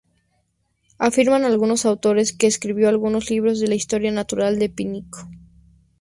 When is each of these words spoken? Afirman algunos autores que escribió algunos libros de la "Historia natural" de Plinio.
Afirman 0.97 1.43
algunos 1.45 1.85
autores 1.85 2.33
que 2.33 2.47
escribió 2.47 2.89
algunos 2.89 3.29
libros 3.29 3.59
de 3.59 3.67
la 3.67 3.75
"Historia 3.75 4.11
natural" 4.11 4.57
de 4.57 4.67
Plinio. 4.67 5.05